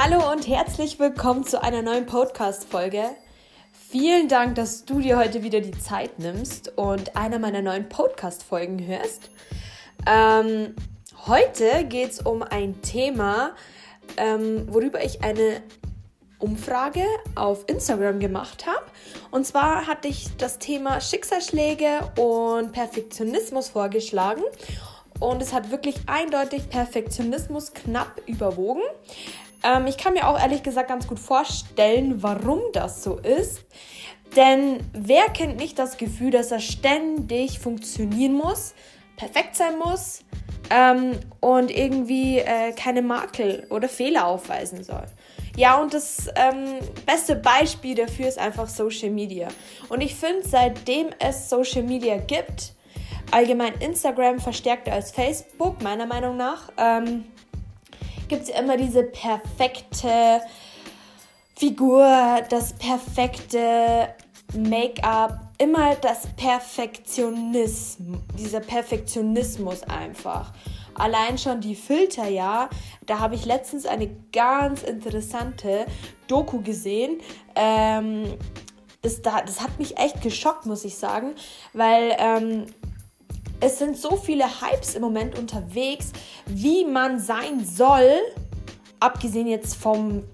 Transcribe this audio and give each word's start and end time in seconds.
Hallo 0.00 0.30
und 0.30 0.46
herzlich 0.46 1.00
willkommen 1.00 1.42
zu 1.42 1.60
einer 1.60 1.82
neuen 1.82 2.06
Podcast-Folge. 2.06 3.02
Vielen 3.90 4.28
Dank, 4.28 4.54
dass 4.54 4.84
du 4.84 5.00
dir 5.00 5.18
heute 5.18 5.42
wieder 5.42 5.60
die 5.60 5.76
Zeit 5.76 6.20
nimmst 6.20 6.78
und 6.78 7.16
einer 7.16 7.40
meiner 7.40 7.62
neuen 7.62 7.88
Podcast-Folgen 7.88 8.86
hörst. 8.86 9.28
Ähm, 10.06 10.76
heute 11.26 11.84
geht 11.88 12.12
es 12.12 12.20
um 12.20 12.44
ein 12.44 12.80
Thema, 12.80 13.56
ähm, 14.16 14.72
worüber 14.72 15.04
ich 15.04 15.24
eine 15.24 15.62
Umfrage 16.38 17.02
auf 17.34 17.64
Instagram 17.66 18.20
gemacht 18.20 18.66
habe. 18.68 18.86
Und 19.32 19.48
zwar 19.48 19.88
hatte 19.88 20.06
ich 20.06 20.28
das 20.36 20.60
Thema 20.60 21.00
Schicksalsschläge 21.00 22.08
und 22.16 22.70
Perfektionismus 22.70 23.70
vorgeschlagen. 23.70 24.44
Und 25.18 25.42
es 25.42 25.52
hat 25.52 25.72
wirklich 25.72 25.96
eindeutig 26.06 26.68
Perfektionismus 26.70 27.74
knapp 27.74 28.22
überwogen. 28.26 28.82
Ähm, 29.62 29.86
ich 29.86 29.96
kann 29.96 30.14
mir 30.14 30.28
auch 30.28 30.38
ehrlich 30.38 30.62
gesagt 30.62 30.88
ganz 30.88 31.06
gut 31.06 31.18
vorstellen, 31.18 32.22
warum 32.22 32.60
das 32.72 33.02
so 33.02 33.18
ist. 33.18 33.64
Denn 34.36 34.78
wer 34.92 35.24
kennt 35.30 35.56
nicht 35.56 35.78
das 35.78 35.96
Gefühl, 35.96 36.30
dass 36.30 36.52
er 36.52 36.60
ständig 36.60 37.58
funktionieren 37.58 38.34
muss, 38.34 38.74
perfekt 39.16 39.56
sein 39.56 39.78
muss 39.78 40.20
ähm, 40.70 41.12
und 41.40 41.70
irgendwie 41.70 42.38
äh, 42.38 42.72
keine 42.72 43.02
Makel 43.02 43.66
oder 43.70 43.88
Fehler 43.88 44.26
aufweisen 44.26 44.84
soll? 44.84 45.06
Ja, 45.56 45.80
und 45.80 45.92
das 45.92 46.28
ähm, 46.36 46.78
beste 47.04 47.34
Beispiel 47.34 47.96
dafür 47.96 48.28
ist 48.28 48.38
einfach 48.38 48.68
Social 48.68 49.10
Media. 49.10 49.48
Und 49.88 50.02
ich 50.02 50.14
finde, 50.14 50.46
seitdem 50.46 51.08
es 51.18 51.50
Social 51.50 51.82
Media 51.82 52.18
gibt, 52.18 52.74
allgemein 53.32 53.74
Instagram 53.80 54.38
verstärkter 54.38 54.92
als 54.92 55.10
Facebook, 55.10 55.82
meiner 55.82 56.06
Meinung 56.06 56.36
nach, 56.36 56.70
ähm, 56.76 57.24
gibt 58.28 58.44
es 58.44 58.48
immer 58.50 58.76
diese 58.76 59.02
perfekte 59.02 60.40
Figur, 61.56 62.06
das 62.48 62.72
perfekte 62.74 64.14
Make-up, 64.54 65.40
immer 65.58 65.94
das 65.96 66.26
Perfektionismus, 66.36 68.20
dieser 68.38 68.60
Perfektionismus 68.60 69.82
einfach. 69.82 70.52
Allein 70.94 71.36
schon 71.36 71.60
die 71.60 71.74
Filter, 71.74 72.28
ja, 72.28 72.70
da 73.06 73.18
habe 73.18 73.34
ich 73.34 73.44
letztens 73.44 73.86
eine 73.86 74.08
ganz 74.32 74.82
interessante 74.82 75.86
Doku 76.28 76.60
gesehen. 76.62 77.18
Ähm, 77.54 78.34
das, 79.02 79.22
das 79.22 79.60
hat 79.60 79.78
mich 79.78 79.96
echt 79.96 80.22
geschockt, 80.22 80.66
muss 80.66 80.84
ich 80.84 80.96
sagen, 80.96 81.34
weil 81.72 82.16
ähm, 82.18 82.66
es 83.60 83.78
sind 83.78 83.96
so 83.96 84.16
viele 84.16 84.44
Hypes 84.44 84.94
im 84.94 85.02
Moment 85.02 85.38
unterwegs, 85.38 86.12
wie 86.46 86.84
man 86.84 87.18
sein 87.18 87.64
soll, 87.64 88.18
abgesehen 89.00 89.46
jetzt 89.46 89.76
vom 89.76 90.24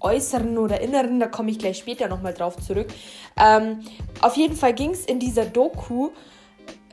Äußeren 0.00 0.58
oder 0.58 0.80
Inneren, 0.80 1.18
da 1.18 1.26
komme 1.26 1.50
ich 1.50 1.58
gleich 1.58 1.78
später 1.78 2.08
nochmal 2.08 2.34
drauf 2.34 2.56
zurück. 2.56 2.88
Ähm, 3.36 3.80
auf 4.20 4.36
jeden 4.36 4.54
Fall 4.54 4.74
ging 4.74 4.90
es 4.90 5.06
in 5.06 5.18
dieser 5.18 5.46
Doku, 5.46 6.10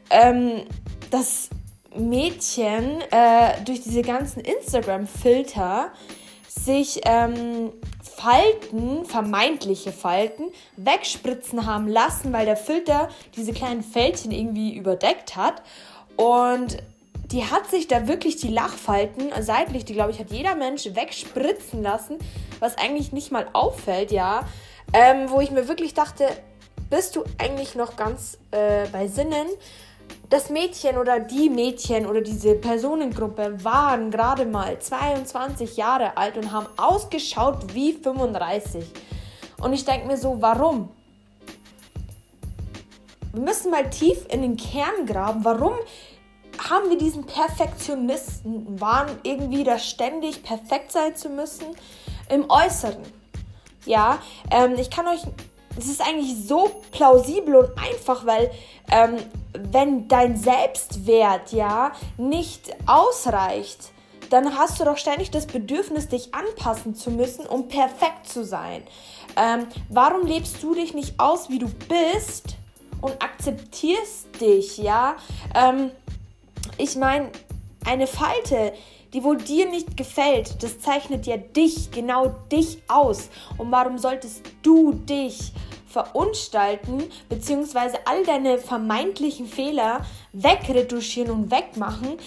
ähm, 0.09 0.63
dass 1.09 1.49
Mädchen 1.95 3.01
äh, 3.11 3.61
durch 3.65 3.81
diese 3.81 4.01
ganzen 4.01 4.41
Instagram-Filter 4.41 5.91
sich 6.47 7.01
ähm, 7.03 7.71
Falten, 8.03 9.05
vermeintliche 9.05 9.91
Falten, 9.91 10.45
wegspritzen 10.77 11.65
haben 11.65 11.87
lassen, 11.87 12.33
weil 12.33 12.45
der 12.45 12.57
Filter 12.57 13.09
diese 13.35 13.53
kleinen 13.53 13.83
Fältchen 13.83 14.31
irgendwie 14.31 14.75
überdeckt 14.75 15.35
hat. 15.35 15.61
Und 16.17 16.77
die 17.31 17.45
hat 17.45 17.69
sich 17.69 17.87
da 17.87 18.07
wirklich 18.07 18.37
die 18.37 18.49
Lachfalten 18.49 19.31
seitlich, 19.39 19.85
die 19.85 19.93
glaube 19.93 20.11
ich 20.11 20.19
hat 20.19 20.31
jeder 20.31 20.55
Mensch 20.55 20.85
wegspritzen 20.85 21.81
lassen, 21.81 22.17
was 22.59 22.77
eigentlich 22.77 23.11
nicht 23.11 23.31
mal 23.31 23.47
auffällt, 23.53 24.11
ja. 24.11 24.45
Ähm, 24.93 25.29
wo 25.29 25.39
ich 25.39 25.51
mir 25.51 25.69
wirklich 25.69 25.93
dachte, 25.93 26.27
bist 26.89 27.15
du 27.15 27.23
eigentlich 27.37 27.75
noch 27.75 27.95
ganz 27.95 28.37
äh, 28.51 28.85
bei 28.91 29.07
Sinnen? 29.07 29.47
Das 30.31 30.49
Mädchen 30.49 30.97
oder 30.97 31.19
die 31.19 31.49
Mädchen 31.49 32.07
oder 32.07 32.21
diese 32.21 32.55
Personengruppe 32.55 33.63
waren 33.65 34.09
gerade 34.11 34.45
mal 34.45 34.79
22 34.79 35.75
Jahre 35.75 36.15
alt 36.15 36.37
und 36.37 36.53
haben 36.53 36.67
ausgeschaut 36.77 37.73
wie 37.75 37.91
35. 37.91 38.85
Und 39.61 39.73
ich 39.73 39.83
denke 39.83 40.07
mir 40.07 40.15
so, 40.15 40.41
warum? 40.41 40.89
Wir 43.33 43.41
müssen 43.41 43.71
mal 43.71 43.89
tief 43.89 44.25
in 44.29 44.41
den 44.41 44.55
Kern 44.55 45.05
graben. 45.05 45.43
Warum 45.43 45.73
haben 46.69 46.89
wir 46.89 46.97
diesen 46.97 47.25
Perfektionisten? 47.25 48.79
Waren 48.79 49.09
irgendwie 49.23 49.65
da 49.65 49.77
ständig 49.77 50.43
perfekt 50.43 50.93
sein 50.93 51.13
zu 51.13 51.27
müssen? 51.27 51.65
Im 52.29 52.49
Äußeren. 52.49 53.03
Ja, 53.85 54.19
ähm, 54.49 54.75
ich 54.77 54.89
kann 54.89 55.07
euch 55.07 55.23
es 55.77 55.87
ist 55.87 56.01
eigentlich 56.01 56.35
so 56.47 56.69
plausibel 56.91 57.55
und 57.55 57.77
einfach, 57.77 58.25
weil 58.25 58.51
ähm, 58.91 59.17
wenn 59.71 60.07
dein 60.07 60.37
Selbstwert 60.37 61.51
ja 61.51 61.91
nicht 62.17 62.75
ausreicht, 62.85 63.91
dann 64.29 64.57
hast 64.57 64.79
du 64.79 64.85
doch 64.85 64.97
ständig 64.97 65.31
das 65.31 65.45
Bedürfnis, 65.45 66.07
dich 66.07 66.33
anpassen 66.33 66.95
zu 66.95 67.11
müssen, 67.11 67.45
um 67.45 67.67
perfekt 67.67 68.27
zu 68.27 68.45
sein. 68.45 68.83
Ähm, 69.35 69.67
warum 69.89 70.25
lebst 70.25 70.63
du 70.63 70.73
dich 70.73 70.93
nicht 70.93 71.19
aus, 71.19 71.49
wie 71.49 71.59
du 71.59 71.67
bist 71.67 72.55
und 73.01 73.21
akzeptierst 73.21 74.27
dich, 74.39 74.77
ja? 74.77 75.15
Ähm, 75.53 75.91
ich 76.77 76.95
meine, 76.95 77.29
eine 77.85 78.07
Falte, 78.07 78.73
die 79.13 79.23
wohl 79.23 79.37
dir 79.37 79.69
nicht 79.69 79.97
gefällt, 79.97 80.63
das 80.63 80.79
zeichnet 80.79 81.25
ja 81.27 81.37
dich, 81.37 81.91
genau 81.91 82.35
dich 82.51 82.81
aus. 82.87 83.29
Und 83.57 83.71
warum 83.71 83.97
solltest 83.97 84.43
du 84.61 84.93
dich 84.93 85.51
verunstalten, 85.87 87.03
beziehungsweise 87.27 87.97
all 88.05 88.23
deine 88.23 88.57
vermeintlichen 88.57 89.47
Fehler 89.47 90.05
wegretuschieren 90.31 91.31
und 91.31 91.51
wegmachen? 91.51 92.17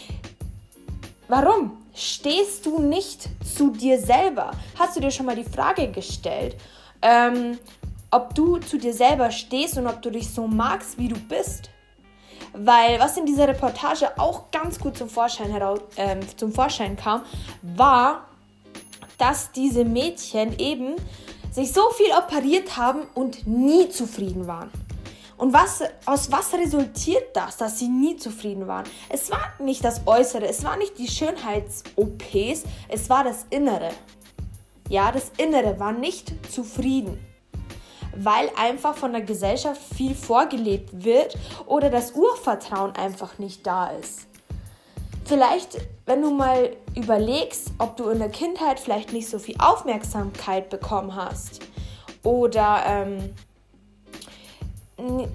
Warum? 1.29 1.79
Stehst 1.95 2.67
du 2.67 2.81
nicht 2.81 3.29
zu 3.45 3.71
dir 3.71 3.99
selber? 3.99 4.51
Hast 4.79 4.97
du 4.97 5.01
dir 5.01 5.11
schon 5.11 5.27
mal 5.27 5.37
die 5.37 5.45
Frage 5.45 5.91
gestellt, 5.91 6.57
ähm, 7.01 7.59
ob 8.11 8.35
du 8.35 8.59
zu 8.59 8.79
dir 8.79 8.93
selber 8.93 9.31
stehst 9.31 9.79
und 9.79 9.87
ob 9.87 10.03
du 10.03 10.11
dich 10.11 10.29
so 10.29 10.47
magst, 10.47 10.99
wie 10.99 11.09
du 11.09 11.19
bist? 11.29 11.71
Weil 12.53 13.01
was 13.01 13.17
in 13.17 13.27
dieser 13.27 13.49
Reportage 13.49 14.19
auch 14.19 14.51
ganz 14.51 14.79
gut 14.79 14.97
zum 14.97 15.09
Vorschein, 15.09 15.51
heraus, 15.51 15.81
äh, 15.97 16.17
zum 16.37 16.53
Vorschein 16.53 16.97
kam, 16.97 17.23
war, 17.63 18.29
dass 19.19 19.53
diese 19.53 19.85
Mädchen 19.85 20.59
eben 20.59 20.97
sich 21.51 21.73
so 21.73 21.89
viel 21.91 22.11
operiert 22.17 22.77
haben 22.77 23.03
und 23.15 23.47
nie 23.47 23.89
zufrieden 23.89 24.47
waren. 24.47 24.71
Und 25.37 25.53
was, 25.53 25.83
aus 26.07 26.31
was 26.31 26.55
resultiert 26.55 27.35
das, 27.35 27.57
dass 27.57 27.79
sie 27.79 27.89
nie 27.89 28.17
zufrieden 28.17 28.67
waren? 28.69 28.85
Es 29.09 29.31
war 29.31 29.53
nicht 29.59 29.85
das 29.85 30.07
Äußere, 30.07 30.47
es 30.47 30.63
war 30.63 30.77
nicht 30.77 30.97
die 30.99 31.09
Schönheits-OPs, 31.09 32.65
es 32.89 33.11
war 33.11 33.25
das 33.25 33.47
Innere. 33.51 33.91
Ja, 34.89 35.11
das 35.11 35.33
Innere 35.39 35.79
war 35.81 35.93
nicht 35.93 36.33
zufrieden 36.53 37.19
weil 38.17 38.51
einfach 38.57 38.97
von 38.97 39.13
der 39.13 39.23
Gesellschaft 39.23 39.81
viel 39.95 40.15
vorgelebt 40.15 41.05
wird 41.05 41.37
oder 41.67 41.91
das 41.91 42.13
Urvertrauen 42.13 42.95
einfach 42.97 43.39
nicht 43.39 43.67
da 43.67 43.89
ist. 43.89 44.27
Vielleicht, 45.25 45.79
wenn 46.05 46.21
du 46.21 46.31
mal 46.31 46.77
überlegst, 46.95 47.73
ob 47.79 47.97
du 47.97 48.09
in 48.11 48.19
der 48.19 48.29
Kindheit 48.29 48.79
vielleicht 48.79 49.13
nicht 49.13 49.29
so 49.29 49.39
viel 49.39 49.57
Aufmerksamkeit 49.59 50.69
bekommen 50.69 51.15
hast 51.15 51.61
oder 52.23 52.83
ähm, 52.87 53.35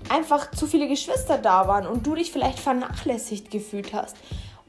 einfach 0.09 0.51
zu 0.51 0.67
viele 0.67 0.87
Geschwister 0.87 1.37
da 1.37 1.67
waren 1.67 1.87
und 1.87 2.05
du 2.05 2.15
dich 2.15 2.31
vielleicht 2.31 2.59
vernachlässigt 2.59 3.51
gefühlt 3.51 3.93
hast 3.93 4.15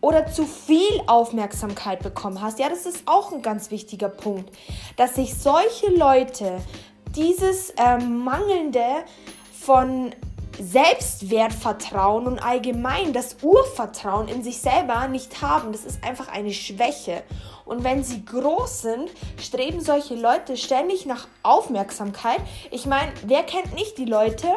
oder 0.01 0.27
zu 0.27 0.45
viel 0.47 1.03
Aufmerksamkeit 1.07 2.03
bekommen 2.03 2.41
hast. 2.41 2.59
Ja, 2.59 2.69
das 2.69 2.87
ist 2.87 3.03
auch 3.07 3.33
ein 3.33 3.43
ganz 3.43 3.71
wichtiger 3.71 4.09
Punkt, 4.09 4.51
dass 4.97 5.15
sich 5.15 5.35
solche 5.35 5.91
Leute 5.95 6.61
dieses 7.15 7.73
ähm, 7.77 8.25
mangelnde 8.25 9.05
von 9.53 10.13
Selbstwertvertrauen 10.61 12.27
und 12.27 12.39
allgemein 12.39 13.13
das 13.13 13.37
Urvertrauen 13.43 14.29
in 14.29 14.43
sich 14.43 14.59
selber 14.59 15.09
nicht 15.09 15.41
haben. 15.41 15.73
Das 15.73 15.85
ist 15.85 16.05
einfach 16.05 16.29
eine 16.29 16.53
Schwäche. 16.53 17.23
Und 17.65 17.85
wenn 17.85 18.03
sie 18.05 18.25
groß 18.25 18.83
sind, 18.83 19.11
streben 19.41 19.81
solche 19.81 20.15
Leute 20.15 20.57
ständig 20.57 21.07
nach 21.07 21.29
Aufmerksamkeit. 21.43 22.41
Ich 22.71 22.85
meine, 22.85 23.13
wer 23.25 23.43
kennt 23.43 23.75
nicht 23.75 23.97
die 23.97 24.05
Leute, 24.05 24.49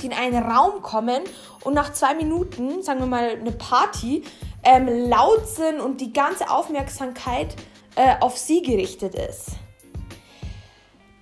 die 0.00 0.06
in 0.06 0.12
einen 0.12 0.42
Raum 0.42 0.82
kommen 0.82 1.22
und 1.62 1.74
nach 1.74 1.92
zwei 1.92 2.14
Minuten, 2.14 2.82
sagen 2.82 3.00
wir 3.00 3.06
mal 3.06 3.36
eine 3.38 3.52
Party, 3.52 4.24
ähm, 4.62 4.88
laut 5.08 5.46
sind 5.46 5.80
und 5.80 6.00
die 6.00 6.12
ganze 6.12 6.50
Aufmerksamkeit 6.50 7.54
äh, 7.96 8.14
auf 8.20 8.38
sie 8.38 8.62
gerichtet 8.62 9.14
ist? 9.14 9.59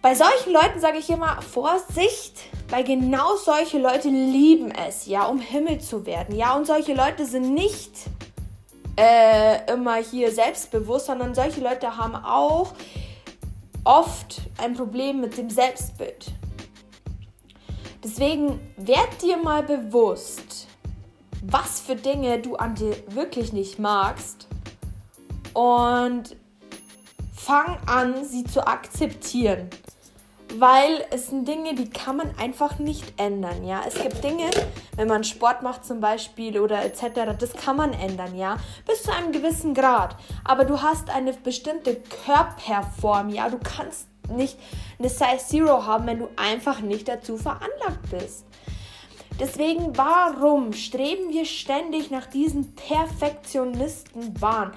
Bei 0.00 0.14
solchen 0.14 0.52
Leuten 0.52 0.78
sage 0.78 0.98
ich 0.98 1.10
immer 1.10 1.42
Vorsicht, 1.42 2.34
weil 2.68 2.84
genau 2.84 3.34
solche 3.34 3.78
Leute 3.78 4.08
lieben 4.08 4.70
es, 4.70 5.06
ja, 5.06 5.26
um 5.26 5.40
Himmel 5.40 5.80
zu 5.80 6.06
werden, 6.06 6.36
ja, 6.36 6.54
und 6.54 6.68
solche 6.68 6.94
Leute 6.94 7.26
sind 7.26 7.52
nicht 7.52 7.90
äh, 8.96 9.72
immer 9.72 9.96
hier 9.96 10.30
selbstbewusst, 10.30 11.06
sondern 11.06 11.34
solche 11.34 11.60
Leute 11.60 11.96
haben 11.96 12.14
auch 12.14 12.74
oft 13.82 14.40
ein 14.58 14.74
Problem 14.74 15.20
mit 15.20 15.36
dem 15.36 15.50
Selbstbild. 15.50 16.26
Deswegen 18.04 18.60
werd 18.76 19.20
dir 19.20 19.36
mal 19.36 19.64
bewusst, 19.64 20.68
was 21.42 21.80
für 21.80 21.96
Dinge 21.96 22.38
du 22.38 22.54
an 22.54 22.76
dir 22.76 22.94
wirklich 23.08 23.52
nicht 23.52 23.80
magst 23.80 24.46
und 25.54 26.36
fang 27.34 27.78
an, 27.86 28.24
sie 28.24 28.44
zu 28.44 28.64
akzeptieren 28.64 29.68
weil 30.56 31.04
es 31.10 31.28
sind 31.28 31.46
Dinge, 31.46 31.74
die 31.74 31.90
kann 31.90 32.16
man 32.16 32.34
einfach 32.38 32.78
nicht 32.78 33.20
ändern, 33.20 33.64
ja. 33.64 33.82
Es 33.86 33.94
gibt 33.94 34.22
Dinge, 34.24 34.50
wenn 34.96 35.08
man 35.08 35.24
Sport 35.24 35.62
macht 35.62 35.84
zum 35.84 36.00
Beispiel 36.00 36.58
oder 36.58 36.84
etc., 36.84 37.36
das 37.38 37.52
kann 37.52 37.76
man 37.76 37.92
ändern, 37.92 38.36
ja, 38.36 38.56
bis 38.86 39.02
zu 39.02 39.12
einem 39.12 39.32
gewissen 39.32 39.74
Grad. 39.74 40.16
Aber 40.44 40.64
du 40.64 40.80
hast 40.80 41.10
eine 41.10 41.32
bestimmte 41.32 41.96
Körperform, 42.24 43.30
ja. 43.30 43.48
Du 43.50 43.58
kannst 43.58 44.08
nicht 44.30 44.58
eine 44.98 45.08
Size 45.08 45.46
Zero 45.46 45.86
haben, 45.86 46.06
wenn 46.06 46.18
du 46.18 46.28
einfach 46.36 46.80
nicht 46.80 47.08
dazu 47.08 47.36
veranlagt 47.36 48.10
bist. 48.10 48.44
Deswegen, 49.40 49.96
warum 49.96 50.72
streben 50.72 51.30
wir 51.30 51.44
ständig 51.44 52.10
nach 52.10 52.26
diesen 52.26 52.74
Perfektionisten-Wahn? 52.74 54.72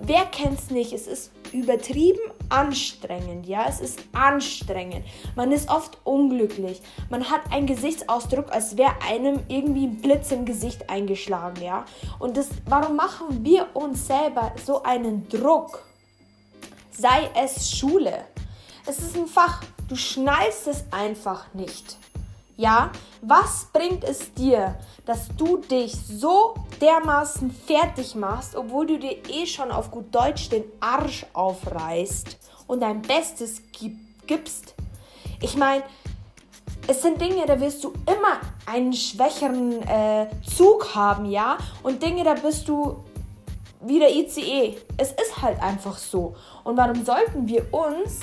Wer 0.00 0.24
kennt's 0.26 0.70
nicht? 0.70 0.92
Es 0.92 1.06
ist 1.06 1.30
übertrieben 1.52 2.18
anstrengend, 2.48 3.46
ja, 3.46 3.66
es 3.68 3.80
ist 3.80 4.00
anstrengend. 4.12 5.04
Man 5.36 5.52
ist 5.52 5.68
oft 5.70 5.98
unglücklich. 6.04 6.82
Man 7.08 7.30
hat 7.30 7.52
einen 7.52 7.66
Gesichtsausdruck, 7.66 8.50
als 8.50 8.76
wäre 8.76 9.00
einem 9.08 9.44
irgendwie 9.48 9.86
ein 9.86 10.00
Blitz 10.00 10.32
im 10.32 10.44
Gesicht 10.44 10.90
eingeschlagen, 10.90 11.62
ja. 11.62 11.84
Und 12.18 12.36
das, 12.36 12.48
warum 12.66 12.96
machen 12.96 13.44
wir 13.44 13.68
uns 13.74 14.08
selber 14.08 14.52
so 14.64 14.82
einen 14.82 15.28
Druck? 15.28 15.84
Sei 16.90 17.30
es 17.36 17.70
Schule. 17.78 18.24
Es 18.86 18.98
ist 18.98 19.16
ein 19.16 19.26
Fach, 19.26 19.62
du 19.88 19.94
schnallst 19.94 20.66
es 20.66 20.84
einfach 20.90 21.52
nicht. 21.54 21.96
Ja, 22.58 22.90
was 23.22 23.68
bringt 23.72 24.02
es 24.02 24.34
dir, 24.34 24.74
dass 25.06 25.28
du 25.36 25.58
dich 25.58 25.94
so 25.94 26.54
dermaßen 26.80 27.52
fertig 27.52 28.16
machst, 28.16 28.56
obwohl 28.56 28.84
du 28.84 28.98
dir 28.98 29.16
eh 29.28 29.46
schon 29.46 29.70
auf 29.70 29.92
gut 29.92 30.12
Deutsch 30.12 30.48
den 30.48 30.64
Arsch 30.80 31.24
aufreißt 31.34 32.36
und 32.66 32.80
dein 32.80 33.00
Bestes 33.00 33.62
gibst? 34.26 34.74
Ich 35.40 35.56
meine, 35.56 35.84
es 36.88 37.00
sind 37.00 37.20
Dinge, 37.20 37.46
da 37.46 37.60
wirst 37.60 37.84
du 37.84 37.92
immer 38.06 38.40
einen 38.66 38.92
schwächeren 38.92 39.80
äh, 39.86 40.26
Zug 40.44 40.96
haben, 40.96 41.26
ja? 41.26 41.58
Und 41.84 42.02
Dinge, 42.02 42.24
da 42.24 42.34
bist 42.34 42.66
du 42.66 43.04
wieder 43.82 44.10
ICE. 44.10 44.76
Es 44.96 45.12
ist 45.12 45.40
halt 45.40 45.62
einfach 45.62 45.96
so. 45.96 46.34
Und 46.64 46.76
warum 46.76 47.04
sollten 47.04 47.46
wir 47.46 47.72
uns 47.72 48.22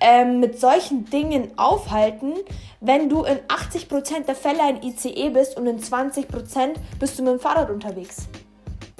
ähm, 0.00 0.40
mit 0.40 0.60
solchen 0.60 1.04
Dingen 1.06 1.50
aufhalten, 1.56 2.34
wenn 2.80 3.08
du 3.08 3.24
in 3.24 3.38
80% 3.48 4.26
der 4.26 4.34
Fälle 4.34 4.62
ein 4.62 4.82
ICE 4.82 5.30
bist 5.30 5.56
und 5.56 5.66
in 5.66 5.80
20% 5.80 6.74
bist 6.98 7.18
du 7.18 7.22
mit 7.22 7.32
dem 7.32 7.40
Fahrrad 7.40 7.70
unterwegs. 7.70 8.28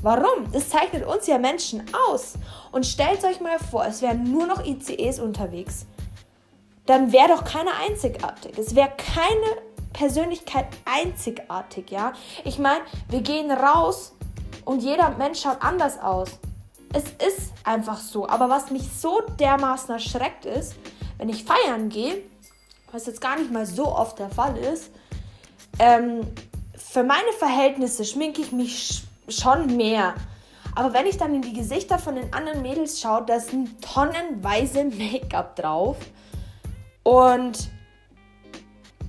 Warum? 0.03 0.51
Das 0.53 0.69
zeichnet 0.69 1.07
uns 1.07 1.27
ja 1.27 1.39
Menschen 1.39 1.83
aus. 2.09 2.35
Und 2.71 2.87
stellt 2.87 3.25
euch 3.25 3.41
mal 3.41 3.59
vor, 3.59 3.85
es 3.87 4.03
wären 4.03 4.31
nur 4.31 4.47
noch 4.47 4.65
ICEs 4.65 5.19
unterwegs. 5.21 5.87
Dann 6.87 7.13
wäre 7.13 7.29
doch 7.29 7.45
keiner 7.45 7.73
einzigartig. 7.87 8.57
Es 8.57 8.75
wäre 8.75 8.93
keine 8.97 9.63
Persönlichkeit 9.93 10.67
einzigartig, 10.85 11.91
ja? 11.91 12.13
Ich 12.45 12.59
meine, 12.59 12.85
wir 13.09 13.21
gehen 13.21 13.51
raus 13.51 14.15
und 14.65 14.83
jeder 14.83 15.11
Mensch 15.11 15.41
schaut 15.41 15.63
anders 15.63 15.99
aus. 15.99 16.39
Es 16.93 17.05
ist 17.27 17.53
einfach 17.65 17.99
so. 17.99 18.29
Aber 18.29 18.49
was 18.49 18.71
mich 18.71 18.89
so 18.93 19.21
dermaßen 19.39 19.95
erschreckt 19.95 20.45
ist, 20.45 20.75
wenn 21.19 21.29
ich 21.29 21.45
feiern 21.45 21.89
gehe, 21.89 22.23
was 22.93 23.07
jetzt 23.07 23.21
gar 23.21 23.39
nicht 23.39 23.53
mal 23.53 23.67
so 23.67 23.87
oft 23.87 24.19
der 24.19 24.31
Fall 24.31 24.57
ist, 24.57 24.91
ähm, 25.79 26.21
für 26.77 27.03
meine 27.03 27.33
Verhältnisse 27.39 28.05
schminke 28.05 28.41
ich 28.41 28.53
mich 28.53 29.03
schon 29.29 29.77
mehr. 29.77 30.15
Aber 30.75 30.93
wenn 30.93 31.07
ich 31.07 31.17
dann 31.17 31.35
in 31.35 31.43
die 31.43 31.53
Gesichter 31.53 31.99
von 31.99 32.17
den 32.17 32.33
anderen 32.33 32.63
Mädels 32.63 33.01
schaue, 33.01 33.25
da 33.27 33.41
sind 33.41 33.83
tonnenweise 33.83 34.85
Make-up 34.85 35.57
drauf. 35.57 35.97
Und 37.03 37.71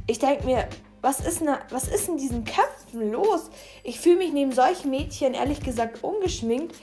ich 0.08 0.20
denke 0.20 0.46
mir, 0.46 0.68
was 1.02 1.20
ist, 1.20 1.42
ne, 1.42 1.60
was 1.70 1.88
ist 1.88 2.08
in 2.10 2.18
diesen 2.18 2.44
Köpfen 2.44 3.12
los? 3.12 3.50
Ich 3.84 4.00
fühle 4.00 4.18
mich 4.18 4.34
neben 4.34 4.52
solchen 4.52 4.90
Mädchen 4.90 5.34
ehrlich 5.34 5.62
gesagt 5.62 6.04
ungeschminkt, 6.04 6.76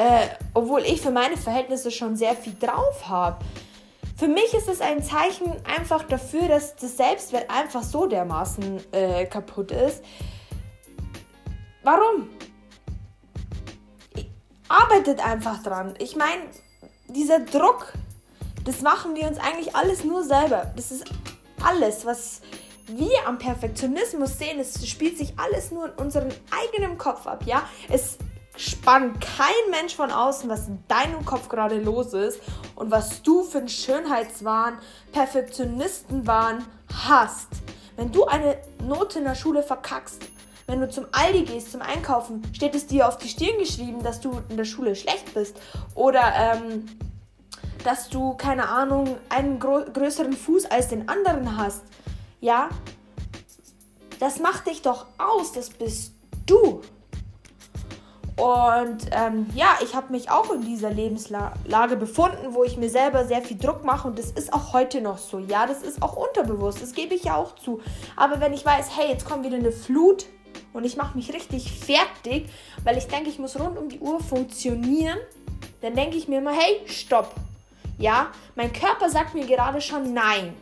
äh, 0.00 0.28
obwohl 0.54 0.80
ich 0.80 1.02
für 1.02 1.10
meine 1.10 1.36
Verhältnisse 1.36 1.90
schon 1.90 2.16
sehr 2.16 2.34
viel 2.34 2.54
drauf 2.58 3.06
habe. 3.06 3.44
Für 4.16 4.28
mich 4.28 4.54
ist 4.54 4.66
es 4.66 4.80
ein 4.80 5.02
Zeichen 5.02 5.54
einfach 5.66 6.04
dafür, 6.04 6.48
dass 6.48 6.74
das 6.76 6.96
Selbstwert 6.96 7.50
einfach 7.50 7.82
so 7.82 8.06
dermaßen 8.06 8.80
äh, 8.92 9.26
kaputt 9.26 9.72
ist. 9.72 10.02
Warum? 11.82 12.30
Arbeitet 14.68 15.22
einfach 15.22 15.62
dran. 15.62 15.94
Ich 15.98 16.16
meine, 16.16 16.44
dieser 17.08 17.40
Druck, 17.40 17.92
das 18.64 18.80
machen 18.80 19.14
wir 19.14 19.28
uns 19.28 19.38
eigentlich 19.38 19.76
alles 19.76 20.04
nur 20.04 20.24
selber. 20.24 20.72
Das 20.76 20.92
ist 20.92 21.04
alles, 21.62 22.06
was 22.06 22.40
wir 22.86 23.26
am 23.26 23.36
Perfektionismus 23.36 24.38
sehen. 24.38 24.60
Es 24.60 24.88
spielt 24.88 25.18
sich 25.18 25.38
alles 25.38 25.72
nur 25.72 25.86
in 25.86 25.92
unserem 25.92 26.28
eigenen 26.50 26.96
Kopf 26.96 27.26
ab, 27.26 27.42
ja? 27.44 27.68
Es 27.90 28.16
spannt 28.60 29.20
kein 29.20 29.70
Mensch 29.70 29.94
von 29.96 30.10
außen, 30.10 30.48
was 30.50 30.68
in 30.68 30.84
deinem 30.86 31.24
Kopf 31.24 31.48
gerade 31.48 31.80
los 31.80 32.12
ist 32.12 32.40
und 32.74 32.90
was 32.90 33.22
du 33.22 33.42
für 33.42 33.58
einen 33.58 33.68
Schönheitswahn, 33.68 34.78
Perfektionistenwahn 35.12 36.64
hast. 36.92 37.48
Wenn 37.96 38.12
du 38.12 38.26
eine 38.26 38.58
Note 38.84 39.18
in 39.18 39.24
der 39.24 39.34
Schule 39.34 39.62
verkackst, 39.62 40.22
wenn 40.66 40.80
du 40.80 40.88
zum 40.88 41.06
Aldi 41.12 41.42
gehst 41.42 41.72
zum 41.72 41.82
Einkaufen, 41.82 42.42
steht 42.54 42.74
es 42.74 42.86
dir 42.86 43.08
auf 43.08 43.18
die 43.18 43.28
Stirn 43.28 43.58
geschrieben, 43.58 44.02
dass 44.02 44.20
du 44.20 44.40
in 44.50 44.56
der 44.56 44.64
Schule 44.64 44.94
schlecht 44.94 45.34
bist. 45.34 45.56
Oder 45.94 46.32
ähm, 46.36 46.86
dass 47.82 48.08
du, 48.08 48.34
keine 48.34 48.68
Ahnung, 48.68 49.16
einen 49.30 49.58
größeren 49.58 50.32
Fuß 50.32 50.66
als 50.66 50.88
den 50.88 51.08
anderen 51.08 51.56
hast. 51.56 51.82
Ja? 52.40 52.68
Das 54.20 54.38
macht 54.38 54.66
dich 54.66 54.82
doch 54.82 55.06
aus, 55.18 55.52
das 55.52 55.70
bist 55.70 56.12
du. 56.46 56.82
Und 58.40 59.10
ähm, 59.12 59.46
ja, 59.54 59.76
ich 59.82 59.94
habe 59.94 60.10
mich 60.10 60.30
auch 60.30 60.50
in 60.50 60.62
dieser 60.62 60.90
Lebenslage 60.90 61.96
befunden, 61.96 62.54
wo 62.54 62.64
ich 62.64 62.78
mir 62.78 62.88
selber 62.88 63.26
sehr 63.26 63.42
viel 63.42 63.58
Druck 63.58 63.84
mache. 63.84 64.08
Und 64.08 64.18
das 64.18 64.30
ist 64.30 64.54
auch 64.54 64.72
heute 64.72 65.02
noch 65.02 65.18
so. 65.18 65.40
Ja, 65.40 65.66
das 65.66 65.82
ist 65.82 66.00
auch 66.00 66.16
unterbewusst. 66.16 66.80
Das 66.80 66.94
gebe 66.94 67.14
ich 67.14 67.24
ja 67.24 67.36
auch 67.36 67.54
zu. 67.56 67.82
Aber 68.16 68.40
wenn 68.40 68.54
ich 68.54 68.64
weiß, 68.64 68.96
hey, 68.96 69.10
jetzt 69.10 69.26
kommt 69.26 69.44
wieder 69.44 69.58
eine 69.58 69.72
Flut 69.72 70.24
und 70.72 70.84
ich 70.84 70.96
mache 70.96 71.18
mich 71.18 71.34
richtig 71.34 71.70
fertig, 71.70 72.48
weil 72.82 72.96
ich 72.96 73.08
denke, 73.08 73.28
ich 73.28 73.38
muss 73.38 73.60
rund 73.60 73.76
um 73.76 73.90
die 73.90 73.98
Uhr 73.98 74.20
funktionieren, 74.20 75.18
dann 75.82 75.94
denke 75.94 76.16
ich 76.16 76.26
mir 76.26 76.38
immer, 76.38 76.52
hey, 76.52 76.80
stopp. 76.86 77.34
Ja, 77.98 78.28
mein 78.56 78.72
Körper 78.72 79.10
sagt 79.10 79.34
mir 79.34 79.44
gerade 79.44 79.82
schon 79.82 80.14
nein 80.14 80.54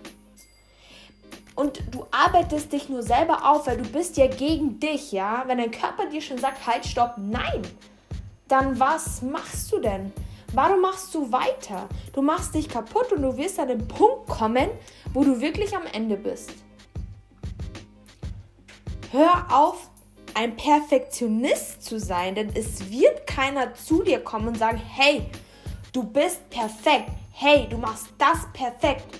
und 1.59 1.83
du 1.93 2.07
arbeitest 2.13 2.73
dich 2.73 2.89
nur 2.89 3.03
selber 3.03 3.45
auf, 3.51 3.67
weil 3.67 3.79
du 3.79 3.89
bist 3.89 4.17
ja 4.17 4.29
gegen 4.29 4.79
dich, 4.79 5.11
ja? 5.11 5.43
Wenn 5.47 5.59
dein 5.59 5.73
Körper 5.73 6.07
dir 6.07 6.21
schon 6.21 6.39
sagt, 6.39 6.65
halt, 6.65 6.87
stopp, 6.87 7.15
nein, 7.17 7.63
dann 8.47 8.79
was 8.79 9.23
machst 9.23 9.73
du 9.73 9.81
denn? 9.81 10.13
Warum 10.53 10.81
machst 10.81 11.13
du 11.17 11.33
weiter? 11.33 11.89
Du 12.13 12.23
machst 12.23 12.55
dich 12.55 12.69
kaputt 12.69 13.11
und 13.11 13.23
du 13.23 13.37
wirst 13.37 13.59
an 13.59 13.67
den 13.67 13.89
Punkt 13.89 14.29
kommen, 14.29 14.69
wo 15.13 15.25
du 15.25 15.41
wirklich 15.41 15.77
am 15.77 15.83
Ende 15.93 16.17
bist. 16.17 16.53
Hör 19.11 19.47
auf, 19.51 19.91
ein 20.35 20.55
Perfektionist 20.55 21.83
zu 21.83 21.99
sein, 21.99 22.37
denn 22.37 22.53
es 22.55 22.89
wird 22.89 23.27
keiner 23.27 23.75
zu 23.75 24.05
dir 24.05 24.21
kommen 24.21 24.47
und 24.47 24.59
sagen, 24.59 24.81
hey, 24.95 25.27
du 25.93 26.05
bist 26.05 26.49
perfekt, 26.51 27.11
hey, 27.33 27.67
du 27.69 27.79
machst 27.79 28.07
das 28.17 28.47
perfekt. 28.53 29.19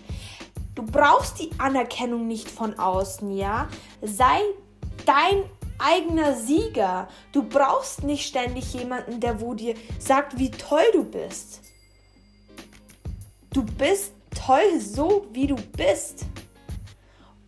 Du 0.79 0.85
brauchst 0.85 1.41
die 1.41 1.51
Anerkennung 1.59 2.29
nicht 2.29 2.49
von 2.49 2.79
außen, 2.79 3.37
ja? 3.37 3.67
Sei 4.01 4.39
dein 5.05 5.43
eigener 5.77 6.37
Sieger. 6.37 7.09
Du 7.33 7.43
brauchst 7.43 8.05
nicht 8.05 8.25
ständig 8.25 8.73
jemanden, 8.75 9.19
der 9.19 9.41
wo 9.41 9.55
dir 9.55 9.75
sagt, 9.99 10.39
wie 10.39 10.53
toll 10.53 10.85
du 10.93 11.03
bist. 11.03 11.63
Du 13.53 13.65
bist 13.65 14.13
toll 14.31 14.79
so, 14.79 15.27
wie 15.33 15.49
du 15.49 15.57
bist. 15.57 16.27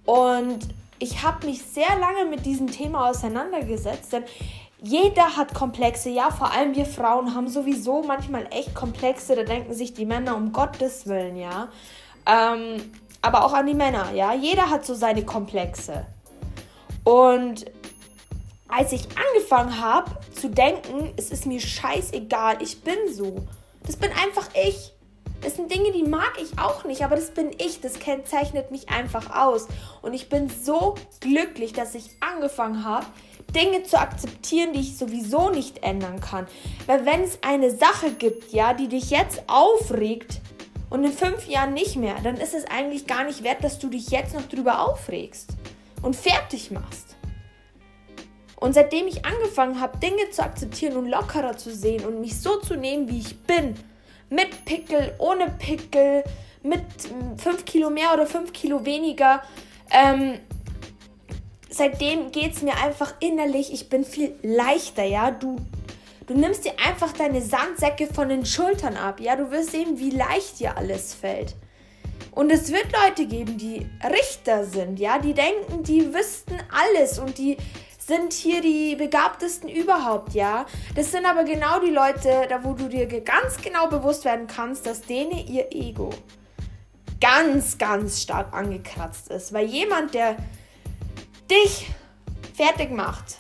Und 0.05 0.59
ich 0.99 1.23
habe 1.23 1.47
mich 1.47 1.63
sehr 1.63 2.01
lange 2.01 2.29
mit 2.29 2.45
diesem 2.45 2.67
Thema 2.67 3.11
auseinandergesetzt, 3.11 4.13
denn 4.13 4.25
jeder 4.83 5.37
hat 5.37 5.55
Komplexe. 5.55 6.11
Ja, 6.11 6.33
vor 6.33 6.51
allem 6.51 6.75
wir 6.75 6.85
Frauen 6.85 7.33
haben 7.37 7.47
sowieso 7.47 8.03
manchmal 8.03 8.49
echt 8.51 8.75
Komplexe. 8.75 9.37
Da 9.37 9.45
denken 9.45 9.73
sich 9.73 9.95
die 9.95 10.05
Männer 10.05 10.35
um 10.35 10.51
Gottes 10.51 11.07
Willen, 11.07 11.37
ja. 11.37 11.69
Ähm, 12.27 12.83
aber 13.23 13.45
auch 13.45 13.53
an 13.53 13.67
die 13.67 13.75
Männer, 13.75 14.13
ja. 14.13 14.33
Jeder 14.35 14.71
hat 14.71 14.85
so 14.85 14.95
seine 14.95 15.25
Komplexe. 15.25 16.07
Und 17.05 17.67
als 18.69 18.93
ich 18.93 19.09
angefangen 19.17 19.81
habe 19.81 20.11
zu 20.33 20.49
denken, 20.49 21.13
es 21.17 21.31
ist 21.31 21.47
mir 21.47 21.61
scheißegal, 21.61 22.63
ich 22.63 22.83
bin 22.83 23.13
so. 23.13 23.47
Das 23.85 23.97
bin 23.97 24.11
einfach 24.13 24.49
ich. 24.55 24.93
Das 25.41 25.57
sind 25.57 25.73
Dinge, 25.73 25.91
die 25.93 26.03
mag 26.03 26.33
ich 26.41 26.59
auch 26.59 26.85
nicht, 26.85 27.03
aber 27.03 27.17
das 27.17 27.31
bin 27.31 27.51
ich. 27.57 27.81
Das 27.81 27.99
kennzeichnet 27.99 28.71
mich 28.71 28.91
einfach 28.91 29.35
aus. 29.35 29.69
Und 30.03 30.13
ich 30.13 30.29
bin 30.29 30.51
so 30.51 30.97
glücklich, 31.21 31.73
dass 31.73 31.95
ich 31.95 32.11
angefangen 32.21 32.85
habe, 32.85 33.07
Dinge 33.55 33.83
zu 33.83 33.99
akzeptieren, 33.99 34.73
die 34.75 34.81
ich 34.81 34.99
sowieso 34.99 35.51
nicht 35.51 35.83
ändern 35.83 36.21
kann. 36.21 36.47
Weil 36.87 37.07
wenn 37.07 37.23
es 37.23 37.39
eine 37.43 37.71
Sache 37.71 38.13
gibt, 38.13 38.53
ja, 38.53 38.75
die 38.75 38.89
dich 38.89 39.11
jetzt 39.11 39.43
aufregt 39.47 40.41
und 40.91 41.05
in 41.05 41.13
fünf 41.13 41.47
Jahren 41.47 41.73
nicht 41.73 41.97
mehr, 41.97 42.17
dann 42.23 42.37
ist 42.37 42.55
es 42.55 42.65
eigentlich 42.67 43.07
gar 43.07 43.25
nicht 43.25 43.43
wert, 43.45 43.65
dass 43.65 43.79
du 43.79 43.89
dich 43.89 44.11
jetzt 44.11 44.35
noch 44.35 44.47
drüber 44.49 44.81
aufregst 44.81 45.51
und 46.03 46.17
fertig 46.17 46.71
machst. 46.71 47.17
Und 48.57 48.75
seitdem 48.75 49.07
ich 49.07 49.25
angefangen 49.25 49.81
habe, 49.81 49.99
Dinge 49.99 50.31
zu 50.31 50.43
akzeptieren 50.43 50.97
und 50.97 51.09
lockerer 51.09 51.57
zu 51.57 51.73
sehen 51.73 52.05
und 52.05 52.21
mich 52.21 52.39
so 52.39 52.57
zu 52.57 52.77
nehmen, 52.77 53.09
wie 53.09 53.21
ich 53.21 53.39
bin, 53.43 53.75
mit 54.29 54.65
Pickel, 54.67 55.15
ohne 55.19 55.49
Pickel, 55.59 56.25
mit 56.63 56.83
5 57.39 57.65
Kilo 57.65 57.89
mehr 57.89 58.13
oder 58.13 58.27
5 58.27 58.53
Kilo 58.53 58.85
weniger, 58.85 59.43
ähm, 59.91 60.39
seitdem 61.71 62.31
geht 62.33 62.53
es 62.53 62.63
mir 62.63 62.77
einfach 62.77 63.15
innerlich, 63.21 63.73
ich 63.73 63.89
bin 63.89 64.05
viel 64.05 64.35
leichter, 64.43 65.05
ja. 65.05 65.31
Du, 65.31 65.57
du 66.31 66.37
nimmst 66.37 66.65
dir 66.65 66.75
einfach 66.87 67.13
deine 67.13 67.43
Sandsäcke 67.43 68.07
von 68.07 68.29
den 68.29 68.47
Schultern 68.47 68.97
ab, 68.97 69.19
ja. 69.19 69.35
Du 69.35 69.51
wirst 69.51 69.73
sehen, 69.73 69.99
wie 69.99 70.11
leicht 70.11 70.61
dir 70.61 70.77
alles 70.77 71.13
fällt. 71.13 71.57
Und 72.31 72.53
es 72.53 72.71
wird 72.73 72.87
Leute 73.05 73.27
geben, 73.27 73.59
die 73.59 73.85
Richter 74.09 74.65
sind, 74.65 75.01
ja, 75.01 75.19
die 75.19 75.35
denken, 75.35 75.83
die 75.83 76.15
wüssten 76.15 76.57
alles 76.71 77.19
und 77.19 77.37
die 77.37 77.57
sind 77.99 78.33
hier 78.33 78.61
die 78.61 78.95
begabtesten 78.95 79.69
überhaupt, 79.69 80.35
ja. 80.35 80.67
Das 80.95 81.11
sind 81.11 81.27
aber 81.27 81.43
genau 81.43 81.81
die 81.81 81.91
Leute, 81.91 82.47
da 82.49 82.63
wo 82.63 82.75
du 82.75 82.89
dir 82.89 83.07
ganz 83.23 83.57
genau 83.61 83.89
bewusst 83.89 84.25
werden 84.25 84.47
kannst, 84.47 84.87
dass 84.87 85.03
denen 85.03 85.33
ihr 85.49 85.73
Ego 85.73 86.11
ganz, 87.21 87.77
ganz 87.77 88.23
stark 88.23 88.55
angekratzt 88.55 89.29
ist. 89.31 89.53
Weil 89.53 89.67
jemand, 89.67 90.15
der 90.15 90.37
dich 91.51 91.91
fertig 92.55 92.93
macht, 92.93 93.39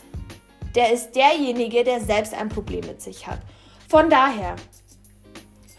der 0.75 0.93
ist 0.93 1.13
derjenige, 1.13 1.85
der 1.85 2.01
selbst 2.01 2.35
ein 2.35 2.49
Problem 2.49 2.87
mit 2.87 3.03
sich 3.03 3.27
hat. 3.27 3.41
Von 3.89 4.09
daher, 4.09 4.57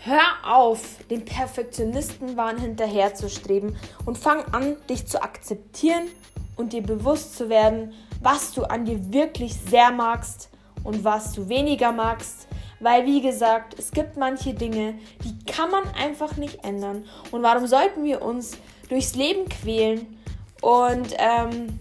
hör 0.03 0.21
auf, 0.43 0.81
den 1.09 1.23
Perfektionistenwahn 1.23 2.57
hinterherzustreben 2.57 3.77
und 4.05 4.17
fang 4.17 4.43
an, 4.53 4.75
dich 4.89 5.07
zu 5.07 5.21
akzeptieren 5.21 6.07
und 6.55 6.73
dir 6.73 6.83
bewusst 6.83 7.37
zu 7.37 7.49
werden, 7.49 7.93
was 8.21 8.53
du 8.53 8.63
an 8.63 8.85
dir 8.85 9.13
wirklich 9.13 9.55
sehr 9.55 9.91
magst 9.91 10.49
und 10.83 11.03
was 11.03 11.33
du 11.33 11.47
weniger 11.49 11.91
magst. 11.91 12.47
Weil, 12.79 13.05
wie 13.05 13.21
gesagt, 13.21 13.77
es 13.77 13.91
gibt 13.91 14.17
manche 14.17 14.55
Dinge, 14.55 14.95
die 15.23 15.45
kann 15.45 15.69
man 15.69 15.83
einfach 15.93 16.35
nicht 16.37 16.63
ändern. 16.63 17.05
Und 17.29 17.43
warum 17.43 17.67
sollten 17.67 18.03
wir 18.03 18.23
uns 18.23 18.57
durchs 18.89 19.15
Leben 19.15 19.47
quälen 19.47 20.17
und 20.61 21.15
ähm, 21.17 21.79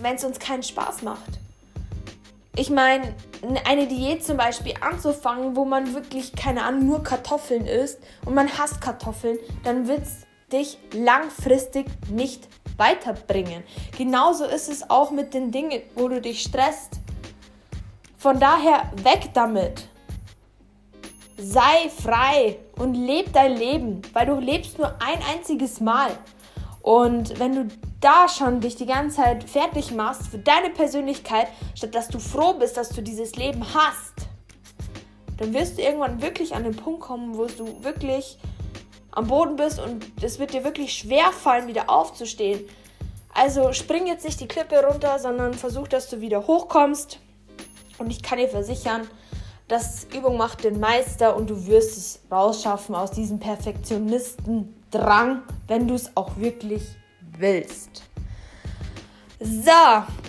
wenn 0.00 0.16
es 0.16 0.24
uns 0.24 0.38
keinen 0.38 0.62
Spaß 0.62 1.02
macht? 1.02 1.40
Ich 2.56 2.70
meine, 2.70 3.14
eine 3.64 3.88
Diät 3.88 4.24
zum 4.24 4.36
Beispiel 4.36 4.74
anzufangen, 4.80 5.56
wo 5.56 5.64
man 5.64 5.92
wirklich, 5.92 6.32
keine 6.34 6.62
Ahnung, 6.62 6.86
nur 6.86 7.02
Kartoffeln 7.02 7.66
isst 7.66 7.98
und 8.24 8.34
man 8.34 8.48
hasst 8.56 8.80
Kartoffeln, 8.80 9.38
dann 9.64 9.88
wird 9.88 10.02
es 10.02 10.26
dich 10.52 10.78
langfristig 10.92 11.86
nicht 12.10 12.48
weiterbringen. 12.76 13.64
Genauso 13.98 14.44
ist 14.44 14.68
es 14.68 14.88
auch 14.88 15.10
mit 15.10 15.34
den 15.34 15.50
Dingen, 15.50 15.82
wo 15.96 16.06
du 16.08 16.20
dich 16.20 16.42
stresst. 16.42 17.00
Von 18.16 18.38
daher 18.38 18.90
weg 19.02 19.30
damit. 19.34 19.88
Sei 21.36 21.90
frei 21.90 22.58
und 22.78 22.94
leb 22.94 23.32
dein 23.32 23.56
Leben, 23.56 24.02
weil 24.12 24.26
du 24.26 24.38
lebst 24.38 24.78
nur 24.78 24.94
ein 25.02 25.18
einziges 25.34 25.80
Mal. 25.80 26.12
Und 26.84 27.38
wenn 27.38 27.54
du 27.54 27.74
da 28.02 28.28
schon 28.28 28.60
dich 28.60 28.76
die 28.76 28.84
ganze 28.84 29.16
Zeit 29.16 29.44
fertig 29.44 29.92
machst 29.92 30.26
für 30.26 30.36
deine 30.36 30.68
Persönlichkeit, 30.68 31.48
statt 31.74 31.94
dass 31.94 32.08
du 32.08 32.18
froh 32.18 32.52
bist, 32.52 32.76
dass 32.76 32.90
du 32.90 33.00
dieses 33.00 33.36
Leben 33.36 33.64
hast, 33.72 34.12
dann 35.38 35.54
wirst 35.54 35.78
du 35.78 35.82
irgendwann 35.82 36.20
wirklich 36.20 36.54
an 36.54 36.62
den 36.62 36.76
Punkt 36.76 37.00
kommen, 37.00 37.38
wo 37.38 37.46
du 37.46 37.82
wirklich 37.82 38.36
am 39.12 39.28
Boden 39.28 39.56
bist 39.56 39.80
und 39.80 40.04
es 40.22 40.38
wird 40.38 40.52
dir 40.52 40.62
wirklich 40.62 40.92
schwer 40.92 41.32
fallen, 41.32 41.68
wieder 41.68 41.88
aufzustehen. 41.88 42.66
Also 43.32 43.72
spring 43.72 44.06
jetzt 44.06 44.26
nicht 44.26 44.40
die 44.40 44.46
Klippe 44.46 44.84
runter, 44.84 45.18
sondern 45.18 45.54
versuch, 45.54 45.88
dass 45.88 46.10
du 46.10 46.20
wieder 46.20 46.46
hochkommst. 46.46 47.18
Und 47.96 48.10
ich 48.10 48.22
kann 48.22 48.36
dir 48.36 48.48
versichern, 48.48 49.08
dass 49.68 50.06
Übung 50.14 50.36
macht 50.36 50.64
den 50.64 50.80
Meister 50.80 51.34
und 51.34 51.48
du 51.48 51.66
wirst 51.66 51.96
es 51.96 52.20
rausschaffen 52.30 52.94
aus 52.94 53.10
diesem 53.10 53.40
Perfektionisten-Drang, 54.94 55.42
wenn 55.66 55.88
du 55.88 55.94
es 55.94 56.16
auch 56.16 56.36
wirklich 56.36 56.82
willst. 57.38 58.02
So, 59.40 59.70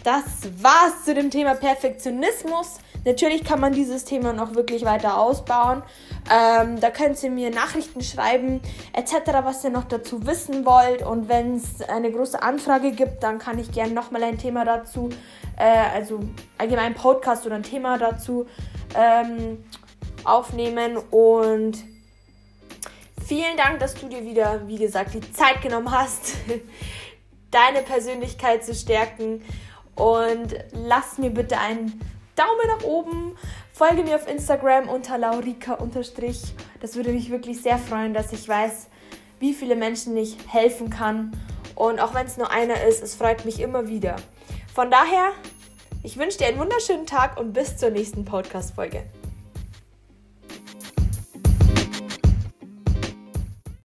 das 0.04 0.24
war's 0.62 1.06
zu 1.06 1.14
dem 1.14 1.30
Thema 1.30 1.56
Perfektionismus. 1.56 2.80
Natürlich 3.06 3.44
kann 3.44 3.60
man 3.60 3.72
dieses 3.72 4.04
Thema 4.04 4.34
noch 4.34 4.56
wirklich 4.56 4.84
weiter 4.84 5.20
ausbauen. 5.20 5.84
Ähm, 6.30 6.80
da 6.80 6.90
könnt 6.90 7.22
ihr 7.22 7.30
mir 7.30 7.52
Nachrichten 7.52 8.02
schreiben, 8.02 8.62
etc., 8.94 9.32
was 9.44 9.64
ihr 9.64 9.70
noch 9.70 9.84
dazu 9.84 10.26
wissen 10.26 10.66
wollt. 10.66 11.04
Und 11.04 11.30
wenn 11.30 11.58
es 11.58 11.82
eine 11.88 12.12
große 12.12 12.42
Anfrage 12.42 12.92
gibt, 12.92 13.22
dann 13.22 13.38
kann 13.38 13.60
ich 13.60 13.72
gerne 13.72 13.94
nochmal 13.94 14.24
ein 14.24 14.40
Thema 14.40 14.66
dazu, 14.66 15.10
äh, 15.58 15.96
also 15.96 16.20
allgemein 16.58 16.88
ein 16.88 16.96
Podcast 16.96 17.46
oder 17.46 17.56
ein 17.56 17.64
Thema 17.64 18.00
dazu 18.00 18.48
ähm, 18.96 19.64
aufnehmen. 20.24 20.98
Und 20.98 21.95
vielen 23.26 23.58
Dank, 23.58 23.80
dass 23.80 23.96
du 23.96 24.08
dir 24.08 24.24
wieder, 24.24 24.68
wie 24.68 24.78
gesagt, 24.78 25.14
die 25.14 25.32
Zeit 25.34 25.62
genommen 25.62 25.92
hast, 25.92 26.36
deine 27.52 27.82
Persönlichkeit 27.82 28.64
zu 28.64 28.74
stärken. 28.74 29.44
Und 29.96 30.56
lass 30.72 31.18
mir 31.18 31.30
bitte 31.30 31.58
einen 31.58 32.02
Daumen 32.36 32.68
nach 32.68 32.84
oben. 32.84 33.38
Folge 33.74 34.04
mir 34.04 34.16
auf 34.16 34.28
Instagram 34.28 34.90
unter 34.90 35.18
laurika 35.18 35.78
Das 36.82 36.96
würde 36.96 37.12
mich 37.12 37.30
wirklich 37.30 37.62
sehr 37.62 37.78
freuen, 37.78 38.14
dass 38.14 38.34
ich 38.34 38.48
weiß, 38.48 38.88
wie 39.40 39.54
viele 39.54 39.76
Menschen 39.76 40.16
ich 40.18 40.38
helfen 40.50 40.90
kann. 40.90 41.32
Und 41.76 42.00
auch 42.00 42.14
wenn 42.14 42.26
es 42.26 42.38
nur 42.38 42.52
einer 42.52 42.84
ist, 42.84 43.04
es 43.04 43.16
freut 43.16 43.46
mich 43.46 43.60
immer 43.60 43.88
wieder. 43.88 44.16
Von 44.74 44.92
daher, 44.92 45.32
ich 46.04 46.18
wünsche 46.18 46.38
dir 46.38 46.48
einen 46.48 46.60
wunderschönen 46.60 47.06
Tag 47.06 47.38
und 47.40 47.54
bis 47.54 47.78
zur 47.78 47.90
nächsten 47.90 48.24
Podcast-Folge. 48.24 49.04